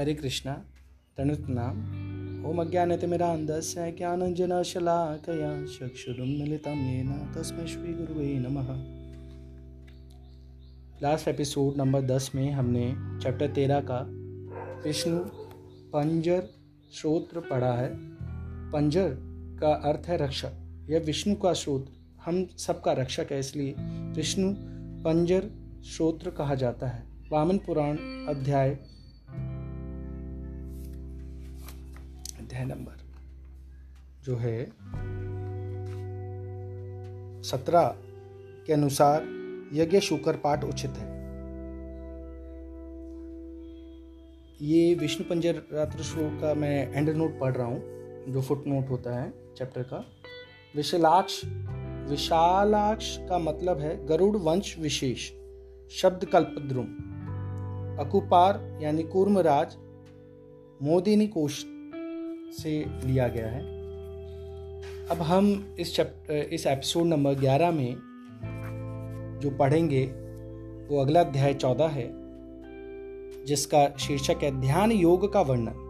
हरे 0.00 0.14
कृष्णा 0.14 0.52
तनुत 1.18 1.46
नाम 1.48 1.78
ओम 2.46 2.60
अज्ञानतिमिरान्धस्य 2.60 3.92
ज्ञानञ्जनशलाकया 3.92 5.64
चक्षुरुन्मिलितं 5.64 6.92
येन, 6.92 7.32
तस्मै 7.36 7.66
श्रीगुरुवे 7.66 8.38
नमः। 8.38 8.66
लास्ट 11.02 11.28
एपिसोड 11.28 11.76
नंबर 11.76 12.02
दस 12.02 12.30
में 12.34 12.50
हमने 12.50 12.94
चैप्टर 13.22 13.48
तेरह 13.48 13.80
का 13.80 14.06
विष्णु 14.88 15.18
पंजर 15.92 16.42
श्रोत्र 16.92 17.40
पढ़ा 17.40 17.72
है। 17.72 17.90
पंजर 18.70 19.16
का 19.60 19.74
अर्थ 19.74 20.06
है 20.06 20.16
रक्षक 20.16 20.86
यह 20.90 20.98
विष्णु 20.98 21.34
का 21.34 21.52
श्रोत्र 21.52 21.92
हम 22.24 22.46
सबका 22.46 22.92
रक्षक 22.92 23.26
है 23.32 23.38
इसलिए 23.38 23.74
विष्णु 24.16 24.54
पंजर 25.04 25.50
श्रोत्र 25.84 26.30
कहा 26.30 26.54
जाता 26.54 26.88
है। 26.88 27.02
वामन 27.32 27.58
पुराण 27.58 27.96
अध्याय 28.28 28.78
अध्याय 32.50 32.64
नंबर, 32.66 33.02
जो 34.24 34.36
है 34.36 34.64
सत्रह 37.42 37.84
के 38.66 38.72
अनुसार 38.72 39.26
यज्ञ 39.72 40.00
शुकर 40.00 40.36
पाठ 40.36 40.64
उचित 40.64 40.96
है। 40.98 41.06
ये 44.62 44.94
विष्णु 44.94 45.28
पंजर 45.30 45.62
रात्र 45.72 46.02
श्लोक 46.02 46.40
का 46.40 46.52
मैं 46.54 46.92
एंड 46.92 47.10
नोट 47.10 47.38
पढ़ 47.40 47.54
रहा 47.56 47.66
हूँ, 47.66 47.80
जो 48.28 48.42
फुट 48.42 48.66
नोट 48.66 48.90
होता 48.90 49.16
है 49.20 49.32
चैप्टर 49.56 49.82
का। 49.84 50.04
विशालाक्ष 50.76 51.40
विशालाक्ष 52.10 53.16
का 53.28 53.38
मतलब 53.40 53.80
है 53.80 53.96
गरुड़ 54.06 54.36
वंश 54.38 54.76
विशेष, 54.78 55.30
शब्द 55.92 56.24
कल्पद्रुम 56.32 56.94
अकुपार 58.00 58.64
यानी 58.82 59.02
कूर्मराज, 59.08 59.76
मोदिनी 60.82 61.26
कोश 61.28 61.64
से 62.52 62.86
लिया 63.04 63.28
गया 63.28 63.48
है। 63.48 63.60
अब 65.08 65.22
हम 65.22 65.76
इस 65.78 65.96
चैप्टर 65.96 66.34
इस 66.34 66.66
एपिसोड 66.66 67.06
नंबर 67.06 67.34
11 67.34 67.70
में 67.70 67.96
जो 69.42 69.50
पढ़ेंगे, 69.50 70.04
वो 70.90 71.00
अगला 71.00 71.20
अध्याय 71.20 71.54
चौदह 71.54 71.86
है, 71.86 72.10
जिसका 73.44 73.96
शीर्षक 73.98 74.36
है, 74.42 74.60
ध्यान 74.60 74.92
योग 74.92 75.32
का 75.32 75.40
वर्णन। 75.40 75.86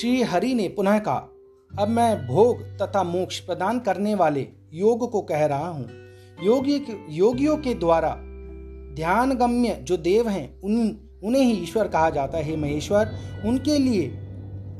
श्री 0.00 0.22
हरि 0.22 0.54
ने 0.54 0.68
पुनः 0.68 0.98
कहा, 0.98 1.30
अब 1.78 1.88
मैं 1.88 2.26
भोग 2.26 2.62
तथा 2.62 3.02
मोक्ष 3.02 3.40
प्रदान 3.40 3.80
करने 3.80 4.14
वाले 4.14 4.46
योग 4.72 5.10
को 5.10 5.22
कह 5.22 5.46
रहा 5.46 5.68
हूँ। 5.68 5.90
योगी 6.42 6.86
योगियों 7.08 7.56
के 7.56 7.74
द्वारा 7.74 8.16
ध्यान 8.94 9.34
गम्य 9.34 9.78
जो 9.82 9.96
देव 9.96 10.28
हैं, 10.28 10.60
उन, 10.60 10.98
उन्हें 11.24 11.42
ही 11.42 11.52
ईश्वर 11.52 11.88
कहा 11.88 12.10
जाता 12.10 12.38
है, 12.38 12.56
महेश्वर। 12.56 13.16
उनके 13.44 13.78
लिए 13.78 14.23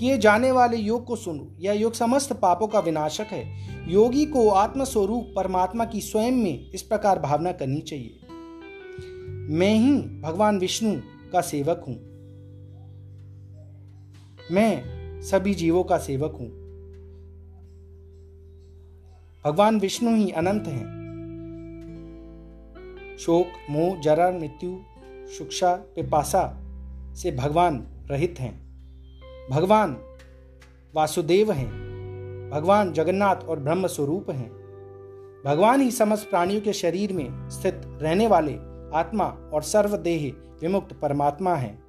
किए 0.00 0.18
जाने 0.18 0.52
वाले 0.52 0.76
योग 0.76 1.04
को 1.04 1.16
सुनो। 1.16 1.56
यह 1.58 1.72
योग 1.72 1.92
समस्त 1.92 2.32
पापों 2.32 2.66
का 2.66 2.80
विनाशक 2.80 3.26
है। 3.30 3.74
योगी 3.92 4.26
को 4.26 4.48
आत्मस्वरूप 4.48 5.32
परमात्मा 5.36 5.84
की 5.84 6.00
स्वयं 6.00 6.32
में 6.32 6.70
इस 6.70 6.82
प्रकार 6.82 7.18
भावना 7.18 7.52
करनी 7.52 7.80
चाहिए। 7.80 8.20
मैं 9.50 9.74
ही 9.74 10.20
भगवान 10.20 10.58
विष्णु 10.58 11.00
का 11.32 11.40
सेवक 11.40 11.84
हूँ। 11.88 12.14
मैं 14.52 14.82
सभी 15.22 15.54
जीवों 15.54 15.84
का 15.84 15.98
सेवक 15.98 16.32
हूँ। 16.40 16.64
भगवान 19.44 19.78
विष्णु 19.80 20.16
ही 20.16 20.30
अनंत 20.30 20.64
हैं। 20.66 21.04
शोक, 23.20 23.46
मोह, 23.70 24.00
जरा, 24.00 24.30
मृत्यु 24.30 24.78
शिक्षा 25.38 25.74
पिपासा 25.74 26.60
से 27.14 27.32
भगवान 27.32 27.86
रहित 28.10 28.34
हैं। 28.38 28.63
भगवान 29.50 29.96
वासुदेव 30.94 31.52
हैं। 31.52 31.70
भगवान 32.50 32.92
जगन्नाथ 32.92 33.36
और 33.36 33.58
ब्रह्म 33.58 33.86
स्वरूप 33.86 34.30
हैं। 34.30 34.50
भगवान 35.46 35.80
ही 35.80 35.90
समस्त 35.90 36.30
प्राणियों 36.30 36.60
के 36.60 36.72
शरीर 36.72 37.12
में 37.12 37.48
स्थित 37.50 37.80
रहने 37.84 38.26
वाले 38.26 38.54
आत्मा 38.94 39.24
और 39.24 39.62
सर्वदेह 39.62 40.32
विमुक्त 40.62 40.92
परमात्मा 40.92 41.54
हैं। 41.54 41.84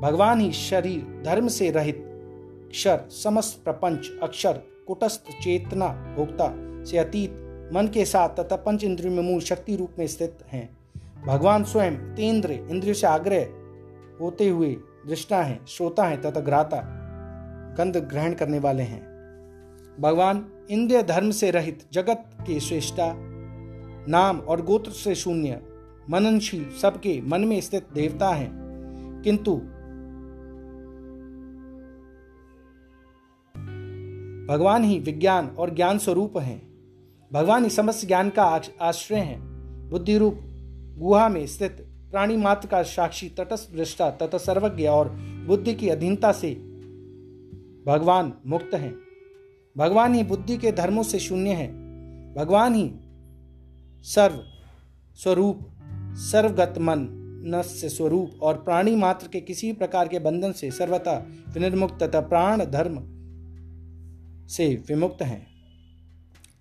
भगवान 0.00 0.40
ही 0.40 0.52
शरीर, 0.52 1.22
धर्म 1.24 1.48
से 1.48 1.70
रहित 1.70 2.02
क्षर, 2.70 3.00
समस्त 3.10 3.64
प्रपंच, 3.64 4.10
अक्षर, 4.22 4.52
कुटस्थ, 4.86 5.24
चेतना, 5.42 5.88
भोक्ता 5.88 6.52
से 6.84 6.98
अतीत, 6.98 7.30
मन 7.72 7.90
के 7.94 8.04
साथ 8.04 8.28
तथा 8.28 8.56
पंच 8.56 8.84
इंद्रियों 8.84 9.14
में 9.14 9.22
मूल 9.22 9.40
शक्ति 9.40 9.76
रूप 9.76 9.90
में 9.98 10.06
स्थित 10.06 10.38
हैं। 10.48 10.78
भगवान 11.26 11.64
स्वयं 11.64 11.96
तेंद्र, 11.96 12.52
इंद्रियों 12.52 12.94
से 12.94 13.06
आग्रह 13.06 13.46
होते 14.20 14.48
हुए 14.48 14.76
दृष्टा 15.06 15.42
हैं, 15.42 15.66
श्रोता 15.66 16.04
हैं 16.04 16.22
तथा 16.22 16.40
ग्राता, 16.40 16.82
गंध 17.78 17.96
ग्रहण 17.96 18.34
करने 18.34 18.58
वाले 18.58 18.82
हैं। 18.82 19.16
भगवान 20.00 20.46
इंद्रिय 20.70 21.02
धर्म 21.02 21.30
से 21.30 21.50
रहित 21.50 21.82
जगत 21.92 22.24
के 22.40 22.60
श्रेष्ठा, 22.60 23.14
नाम 24.08 24.38
और 24.38 24.62
गोत्र 24.62 24.90
से 24.90 25.14
शून्य, 25.14 25.62
मननशील 26.10 26.70
सबके 26.70 27.22
मन 27.22 27.40
में 27.40 27.60
स्थित 27.60 27.86
देवता 27.94 28.28
हैं। 28.28 28.66
किंतु 29.24 29.56
भगवान 34.52 34.84
ही 34.84 34.98
विज्ञान 34.98 35.46
और 35.46 35.74
ज्ञान 35.74 35.98
स्वरूप 35.98 36.38
हैं। 36.38 36.74
भगवान 37.32 37.64
ही 37.64 37.70
समस्त 37.70 38.06
ज्ञान 38.06 38.30
का 38.30 38.60
आश्रय 38.80 39.18
है। 39.18 39.40
बुद्धि 39.90 40.18
रूप 40.18 40.38
गुहा 40.98 41.28
में 41.28 41.46
स्थित 41.46 41.95
प्राणी 42.10 42.36
मात्र 42.36 42.68
का 42.68 42.82
साक्षी 42.82 43.28
तटस्थ 43.28 43.76
दृष्टा 43.76 44.10
तथा 44.10 44.38
सर्वज्ञ 44.38 44.86
और 44.86 45.08
बुद्धि 45.46 45.74
की 45.74 45.88
अधीनता 45.88 46.32
से 46.32 46.54
भगवान 47.86 48.32
मुक्त 48.46 48.74
हैं। 48.74 48.94
भगवान 49.76 50.14
ही 50.14 50.22
बुद्धि 50.22 50.56
के 50.56 50.72
धर्मों 50.72 51.02
से 51.02 51.18
शून्य 51.18 51.50
है। 51.50 51.68
भगवान 52.34 52.74
ही 52.74 52.90
सर्व 54.02 54.42
स्वरूप 55.14 55.68
सर्वगत 56.14 56.74
मन 56.78 57.22
नस्य 57.46 57.88
स्वरूप 57.88 58.30
और 58.42 58.54
प्राणी 58.54 58.96
मात्र 58.96 59.28
के 59.28 59.40
किसी 59.40 59.72
प्रकार 59.72 60.08
के 60.08 60.18
बंधन 60.18 60.52
से 60.52 60.70
सर्वथा 60.70 61.26
विनिर्मुक्त 61.48 62.02
तथा 62.02 62.20
प्राण 62.20 62.64
धर्म 62.64 62.98
से 64.48 64.84
विमुक्त 64.88 65.22
हैं। 65.22 65.46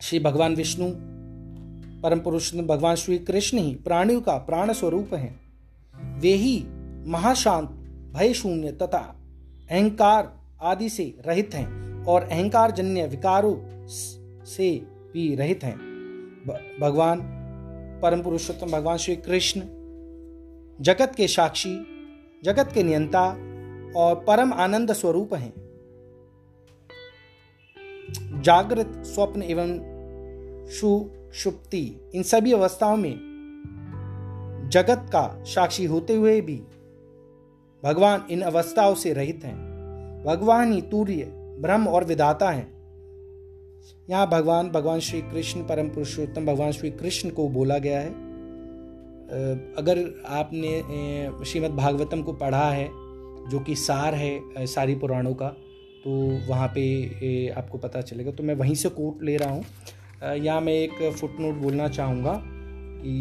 श्री 0.01 0.19
भगवान 0.19 0.55
विष्णु 0.55 1.15
परम 2.05 2.19
पुरुष 2.19 2.55
भगवान 2.55 2.95
श्री 2.95 3.17
कृष्ण 3.17 3.57
ही 3.57 3.75
प्राणियों 3.75 4.21
का 4.21 4.38
प्राण 4.38 4.73
स्वरूप 4.73 5.13
है। 5.13 5.39
वे 5.95 6.33
ही 6.33 6.66
महाशांत, 7.07 7.69
भय 8.16 8.33
शून्य 8.33 8.71
तथा 8.71 9.16
अहंकार 9.71 10.39
आदि 10.61 10.89
से 10.89 11.17
रहित 11.27 11.53
हैं 11.53 12.03
और 12.03 12.21
अहंकार 12.21 12.71
जन्य 12.71 13.07
विकारों 13.07 13.55
से 14.45 14.85
भी 15.13 15.35
रहित 15.35 15.63
हैं। 15.63 15.77
भगवान 16.81 17.21
परम 18.01 18.23
पुरुषोत्तम, 18.23 18.72
भगवान 18.72 18.97
श्री 18.97 19.16
कृष्ण, 19.16 19.61
जगत 20.83 21.13
के 21.17 21.27
साक्षी, 21.27 21.75
जगत 22.43 22.72
के 22.73 22.83
नियंता 22.83 23.29
और 23.95 24.16
परम 24.16 24.53
आनंद 24.53 24.93
स्वरूप 24.93 25.33
हैं। 25.33 25.53
जागृत 28.41 29.03
स्वप्न 29.05 29.43
एवं 29.43 29.79
सुषुप्ति 31.35 32.12
इन 32.16 32.23
सभी 32.23 32.51
अवस्थाओं 32.53 32.97
में 32.97 33.13
जगत 34.73 35.06
का 35.12 35.44
साक्षी 35.46 35.85
होते 35.85 36.16
हुए 36.16 36.40
भी 36.41 36.56
भगवान 37.84 38.25
इन 38.31 38.41
अवस्थाओं 38.41 38.94
से 38.96 39.13
रहित 39.13 39.44
हैं। 39.44 39.56
भगवान 40.25 40.72
ही 40.73 40.81
तूर्य, 40.81 41.25
ब्रह्म 41.62 41.88
और 41.88 42.03
विदाता 42.03 42.50
हैं। 42.50 42.68
यहाँ 44.09 44.28
भगवान 44.29 44.70
भगवान 44.70 44.99
श्री 44.99 45.22
कृष्ण, 45.22 45.61
परम 45.61 45.90
पुरुषोत्तम 45.90 46.46
भगवान 46.46 46.72
श्री 46.72 46.91
कृष्ण 46.91 47.29
को 47.29 47.47
बोला 47.49 47.78
गया 47.78 47.99
है। 47.99 48.09
अगर 49.76 50.03
आपने 50.29 51.46
श्रीमद् 51.46 51.76
भागवतम 51.76 52.22
को 52.22 52.34
पढ़ा 52.34 52.70
है, 52.70 52.87
जो 53.49 53.59
कि 53.59 53.76
सार 53.76 54.16
है 54.16 54.66
सारी 54.67 54.96
पुराणों 54.96 55.34
का 55.34 55.47
तो 56.03 56.11
वहाँ 56.47 56.67
पे 56.76 57.47
आपको 57.49 57.78
पता 57.78 58.02
चलेगा। 58.02 58.32
तो 58.32 58.43
मैं 58.43 58.55
वहीं 58.55 58.76
से 58.76 58.90
कोट 58.90 59.23
ले 59.23 59.37
रहा 59.37 59.52
हूँ। 59.52 59.64
यहाँ 60.23 60.62
मैं 60.62 60.73
एक 60.73 61.12
फुट 61.12 61.40
नोट 61.40 61.56
बोलना 61.56 61.88
चाहूँगा 61.90 62.41
कि 62.46 63.16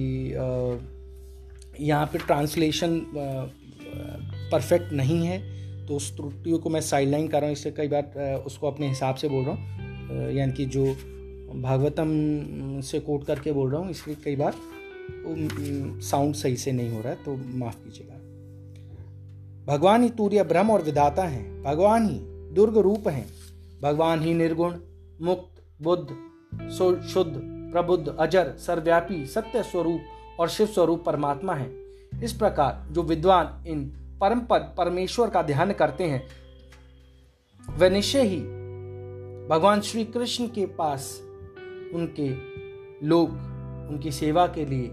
यहाँ 1.80 2.06
पे 2.06 2.18
ट्रांसलेशन 2.18 3.00
परफेक्ट 4.52 4.92
नहीं 4.92 5.24
है 5.26 5.38
तो 5.86 5.96
उस 5.96 6.14
त्रुटियों 6.16 6.58
को 6.58 6.70
मैं 6.70 6.80
साइडलाइन 6.80 7.28
कर 7.28 7.40
रहा 7.40 7.46
हूँ, 7.46 7.52
इससे 7.52 7.70
कई 7.70 7.88
बार 7.88 8.42
उसको 8.46 8.66
अपने 8.66 8.88
हिसाब 8.88 9.14
से 9.14 9.28
बोल 9.28 9.44
रहा 9.44 9.54
हूँ। 9.54 10.30
यानी 10.32 10.52
कि 10.52 10.64
जो 10.66 10.84
भागवतम 11.54 12.80
से 12.84 13.00
कोट 13.00 13.24
करके 13.26 13.52
बोल 13.52 13.70
रहा 13.70 13.80
हूँ 13.80 13.90
इसलिए 13.90 14.16
कई 14.24 14.36
बार 14.36 14.54
साउंड 16.02 16.34
सही 16.34 16.56
से 16.56 16.72
नहीं 16.72 16.90
हो 16.90 17.00
रहा 17.00 17.12
है 17.12 17.24
तो 17.24 17.36
माफ़ 17.58 17.76
कीजिएगा। 17.76 18.14
भगवान 19.66 20.02
ही 20.02 20.08
तूर्य 20.10 20.42
ब्रह्म 20.44 20.70
और 20.70 20.82
विदाता 20.82 21.24
हैं, 21.24 21.62
भगवान 21.62 22.08
ही 22.08 22.18
दुर्ग 22.54 22.76
रूप 22.78 23.08
हैं, 23.08 23.26
भगवान 23.82 24.22
ही 24.22 24.34
निर्गुण, 24.34 24.74
मुक्त, 25.22 25.62
बुद्ध 25.80 26.06
शुद्ध, 27.02 27.40
प्रबुद्ध, 27.72 28.16
अजर, 28.20 28.54
सर्वव्यापी, 28.58 29.26
सत्य 29.26 29.62
स्वरूप 29.62 30.00
और 30.40 30.48
शिव 30.48 30.66
स्वरूप 30.66 31.04
परमात्मा 31.04 31.54
है। 31.54 31.72
इस 32.24 32.32
प्रकार 32.32 32.92
जो 32.92 33.02
विद्वान 33.02 33.64
इन 33.66 33.84
परम 34.20 34.40
पद 34.40 34.74
परमेश्वर 34.78 35.30
का 35.30 35.42
ध्यान 35.42 35.72
करते 35.72 36.04
हैं 36.04 36.26
वह 37.70 37.90
निश्चय 37.90 38.22
ही 38.22 38.40
भगवान 39.48 39.80
श्री 39.80 40.04
कृष्ण 40.04 40.46
के 40.46 40.66
पास 40.66 41.20
उनके 41.94 42.28
लोग, 43.06 43.30
उनकी 43.90 44.12
सेवा 44.12 44.46
के 44.46 44.64
लिए 44.64 44.90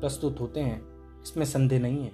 प्रस्तुत 0.00 0.40
होते 0.40 0.60
हैं। 0.60 0.82
इसमें 1.22 1.44
संदेह 1.44 1.80
नहीं 1.80 2.04
है। 2.04 2.12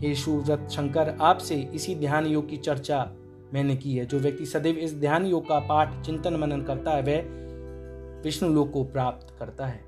हे 0.00 0.14
सूरत 0.14 0.68
शंकर, 0.70 1.16
आपसे 1.20 1.70
इसी 1.74 1.96
ध्यान 1.96 2.26
योग 2.26 2.48
की 2.48 2.56
चर्चा 2.56 3.12
मैंने 3.54 3.76
की 3.76 3.96
है। 3.96 4.06
जो 4.06 4.18
व्यक्ति 4.18 4.46
सदैव 4.46 4.74
इस 4.74 4.94
ध्यान 4.94 5.26
योग 5.26 5.48
का 5.48 5.58
पाठ, 5.58 6.06
चिंतन, 6.06 6.34
मनन 6.34 6.62
करता 6.62 6.90
है, 6.90 7.02
वह 7.02 7.43
विष्णु 8.24 8.52
लोक 8.52 8.70
को 8.72 8.82
प्राप्त 8.84 9.34
करता 9.38 9.66
है। 9.66 9.80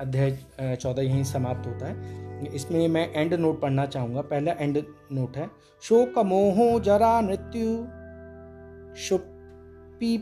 अध्याय 0.00 0.76
चौदह 0.76 1.02
यहीं 1.02 1.24
समाप्त 1.24 1.66
होता 1.66 1.86
है। 1.86 2.54
इसमें 2.54 2.86
मैं 2.88 3.12
एंड 3.12 3.34
नोट 3.34 3.60
पढ़ना 3.60 3.86
चाहूँगा। 3.86 4.20
पहला 4.22 4.52
एंड 4.52 4.82
नोट 5.12 5.36
है, 5.36 5.48
शोक 5.82 6.18
मोहो 6.18 6.80
जरा 6.80 7.20
मृत्यु 7.20 7.86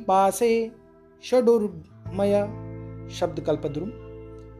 पासे 0.06 0.70
षडुर्मय, 1.24 2.34
शब्द 3.10 3.40
कल्पद्रुम। 3.40 3.90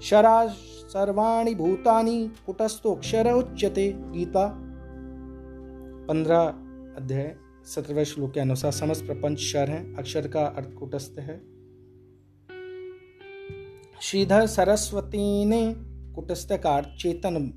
शरा 0.00 0.46
सर्वाणी 0.88 1.54
भूतानि 1.54 2.30
कुटस्थोक्षर 2.46 3.30
उच्यते, 3.32 3.92
गीता। 3.92 4.46
पंद्रह 6.08 6.42
अध्याय, 6.96 7.34
सत्रहवें 7.66 8.04
श्लोक 8.04 8.32
के 8.32 8.40
अनुसार 8.40 8.72
समस्त 8.72 9.06
प्रपंच 9.06 9.38
शर 9.40 9.70
है, 9.70 9.94
अक्षर 9.96 10.28
का 10.28 10.44
अर्थ 10.46 10.72
कुटस्थ 10.72 11.18
है। 11.18 11.40
श्रीधर 14.02 14.46
सरस्वती 14.46 15.44
ने 15.44 15.74
कुटस्थ 16.14 16.52
का 16.52 16.82
चेतन 16.82 17.52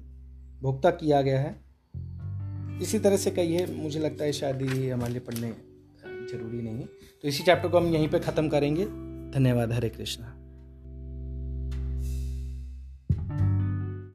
भुगता 0.62 0.90
किया 0.90 1.22
गया 1.22 1.40
है। 1.40 1.62
इसी 2.82 3.00
तरह 3.00 3.18
से 3.18 3.32
कही 3.32 3.54
है 3.54 3.76
मुझे 3.76 4.00
लगता 4.00 4.24
है 4.24 4.32
शायद 4.32 4.62
ये 4.62 4.92
हमारे 4.92 5.12
लिए 5.12 5.22
पढ़ने 5.22 5.50
ज़रूरी 6.06 6.62
नहीं 6.62 6.76
है। 6.76 6.86
तो 7.22 7.28
इसी 7.28 7.44
चैप्टर 7.44 7.70
को 7.70 7.78
हम 7.78 7.88
यहीं 7.88 8.08
पे 8.08 8.20
ख़त्म 8.20 8.50
करेंगे। 8.50 8.86
धन्यवाद, 9.40 9.72
हरे 9.72 9.90
कृष्णा। 9.90 10.45